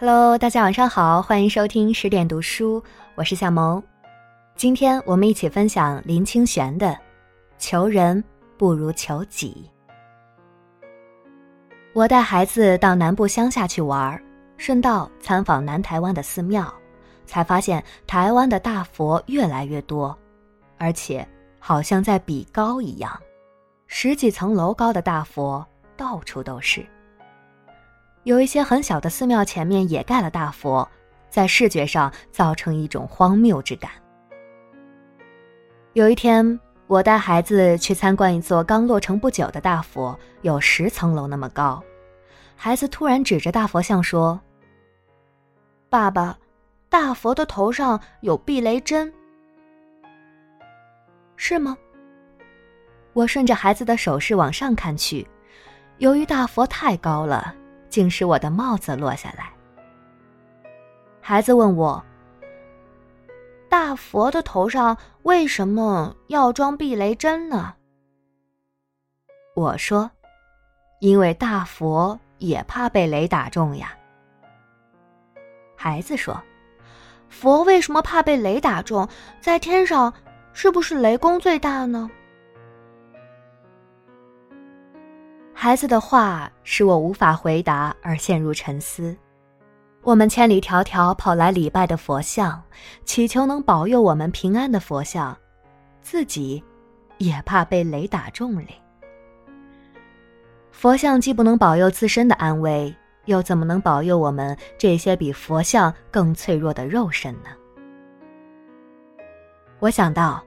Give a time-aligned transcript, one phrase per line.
[0.00, 2.82] Hello，大家晚上好，欢迎收听十点读书，
[3.16, 3.82] 我是夏萌。
[4.56, 6.86] 今天我们一起分享林清玄的
[7.58, 8.24] 《求人
[8.56, 9.70] 不如求己》。
[11.92, 14.18] 我带孩子到南部乡下去玩，
[14.56, 16.72] 顺道参访南台湾的寺庙，
[17.26, 20.18] 才发现台湾的大佛越来越多，
[20.78, 23.20] 而且好像在比高一样，
[23.86, 25.62] 十几层楼高的大佛
[25.94, 26.86] 到处都是。
[28.24, 30.86] 有一些很小的寺庙前面也盖了大佛，
[31.30, 33.90] 在视觉上造成一种荒谬之感。
[35.94, 41.82] 有一天，我带孩子去参观一座刚落成不久的大佛，有十层楼那么高。
[42.54, 44.38] 孩子突然指着大佛像说
[45.88, 46.36] ：“爸爸，
[46.90, 49.10] 大佛的头上有避雷针，
[51.36, 51.76] 是吗？”
[53.14, 55.26] 我顺着孩子的手势往上看去，
[55.98, 57.56] 由于大佛太高了。
[57.90, 59.52] 竟使我的帽子落下来。
[61.20, 62.02] 孩子问我
[63.68, 67.74] ：“大佛的头上为什么要装避雷针呢？”
[69.54, 70.10] 我说
[71.00, 73.92] ：“因为大佛也怕被雷打中呀。”
[75.76, 76.40] 孩子说
[77.28, 79.08] ：“佛为什么怕被雷打中？
[79.40, 80.12] 在天上
[80.52, 82.10] 是不是雷公最大呢？”
[85.62, 89.14] 孩子的话使我无法回答，而陷入沉思。
[90.00, 92.62] 我们千里迢迢跑来礼拜的佛像，
[93.04, 95.36] 祈求能保佑我们平安的佛像，
[96.00, 96.64] 自己
[97.18, 98.68] 也怕被雷打中嘞。
[100.72, 107.50] 佛像既不能保佑自身的安危，又怎么能保佑我们这些比佛像更脆弱的肉身呢？
[109.78, 110.42] 我想到，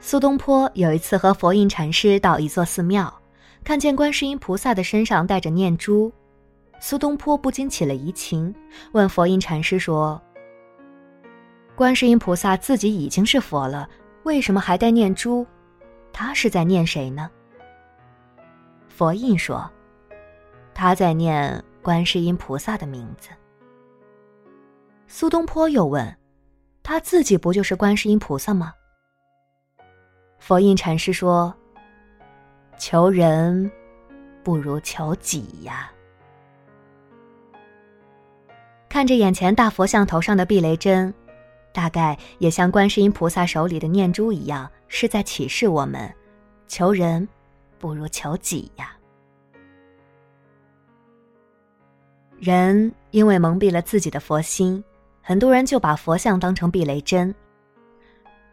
[0.00, 3.12] 苏东坡有一次和佛印禅师到一座寺庙。
[3.66, 6.12] 看见观世音菩萨的身上带着念珠，
[6.78, 8.54] 苏东坡不禁起了疑情，
[8.92, 10.22] 问佛印禅师说
[11.74, 13.90] ：“观世音菩萨自己已经是佛了，
[14.22, 15.44] 为什么还带念珠？
[16.12, 17.28] 他是在念谁呢？”
[18.86, 19.68] 佛印说
[20.72, 23.30] ：“他在念观世音菩萨的名字。”
[25.08, 26.16] 苏东坡又问
[26.84, 28.72] ：“他自己不就是观世音菩萨吗？”
[30.38, 31.52] 佛印禅师说。
[32.78, 33.70] 求人
[34.44, 35.90] 不如求己呀！
[38.88, 41.12] 看着眼前大佛像头上的避雷针，
[41.72, 46.12] 大概也像观世音菩萨手里的念珠一样，是在启示我们：
[46.68, 47.26] 求人
[47.78, 48.96] 不如求己呀！
[52.38, 54.82] 人因为蒙蔽了自己的佛心，
[55.22, 57.34] 很多人就把佛像当成避雷针。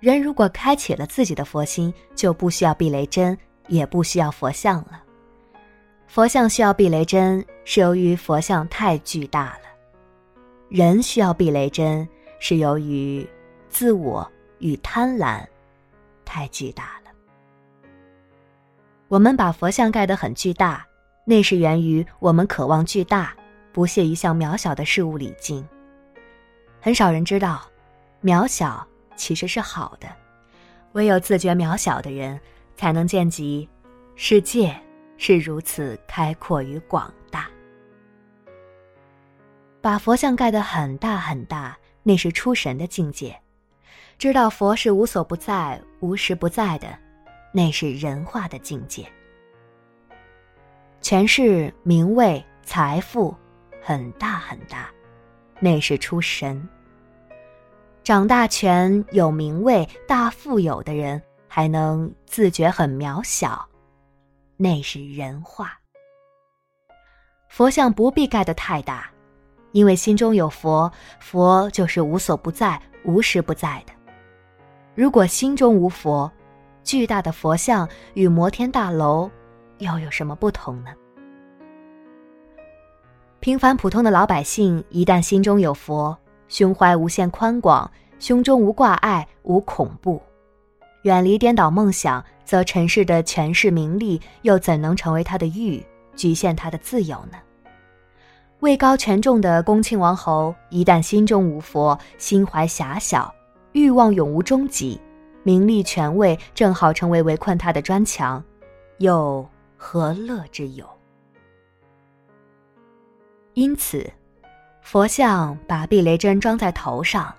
[0.00, 3.36] 人如果开启了自己的佛心，就不需要避雷针。
[3.68, 5.02] 也不需要佛像了。
[6.06, 9.68] 佛像需要避雷针，是由于佛像太巨大了；
[10.68, 13.28] 人需要避雷针，是由于
[13.68, 15.44] 自我与贪婪
[16.24, 17.10] 太巨大了。
[19.08, 20.86] 我们把佛像盖得很巨大，
[21.24, 23.34] 那是源于我们渴望巨大，
[23.72, 25.66] 不屑于向渺小的事物礼敬。
[26.80, 27.66] 很少人知道，
[28.22, 30.08] 渺小其实是好的，
[30.92, 32.40] 唯有自觉渺小的人。
[32.76, 33.68] 才能见及，
[34.14, 34.74] 世界
[35.16, 37.48] 是如此开阔与广大。
[39.80, 43.30] 把佛像盖得很大很大，那是出神的境界；
[44.18, 46.88] 知道佛是无所不在、无时不在的，
[47.52, 49.06] 那是人化的境界。
[51.00, 53.34] 权势、名位、财富，
[53.80, 54.90] 很大很大，
[55.60, 56.68] 那是出神。
[58.02, 61.22] 掌大权、有名位、大富有的人。
[61.56, 63.66] 还能自觉很渺小，
[64.58, 65.72] 那是人话。
[67.48, 69.08] 佛像不必盖得太大，
[69.72, 73.94] 因为心中有佛，佛就是无所不在、无时不在的。
[74.94, 76.30] 如果心中无佛，
[76.84, 79.30] 巨大的佛像与摩天大楼
[79.78, 80.92] 又有什么不同呢？
[83.40, 86.14] 平凡普通的老百姓，一旦心中有佛，
[86.48, 90.20] 胸怀无限宽广，胸中无挂碍、无恐怖。
[91.06, 95.80] 远离颠倒梦想，则尘世的权势名利又怎能成为他的欲，
[96.16, 97.38] 局限他的自由呢？
[98.58, 103.32] 位高权重的恭亲王侯，一旦心中无佛，心怀狭小，
[103.70, 105.00] 欲望永无终极，
[105.44, 108.42] 名利权位正好成为围困他的砖墙，
[108.98, 110.84] 又何乐之有？
[113.54, 114.12] 因此，
[114.80, 117.32] 佛像把避雷针装在头上，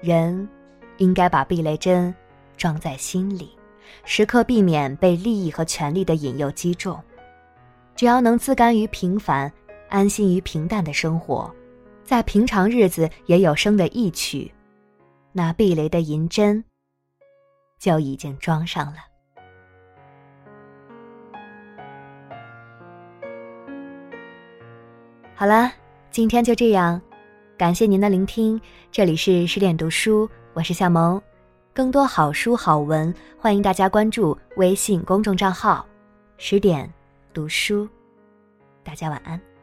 [0.00, 0.48] 人
[0.98, 2.14] 应该把避雷针。
[2.56, 3.50] 装在心里，
[4.04, 6.98] 时刻避免被利益和权力的引诱击中。
[7.96, 9.52] 只要能自甘于平凡，
[9.88, 11.52] 安心于平淡的生活，
[12.02, 14.52] 在平常日子也有生的一曲，
[15.32, 16.64] 那避雷的银针
[17.78, 18.98] 就已经装上了。
[25.36, 25.72] 好了，
[26.10, 27.00] 今天就这样，
[27.58, 28.60] 感谢您的聆听。
[28.90, 31.20] 这里是十点读书，我是夏萌。
[31.74, 35.84] 更多好书好文，欢迎大家关注微信公众账号
[36.38, 36.88] “十点
[37.32, 37.88] 读书”。
[38.84, 39.53] 大家晚安。